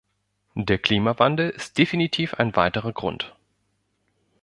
[0.55, 3.35] Der Klimawandel ist definitiv ein weiterer Grund.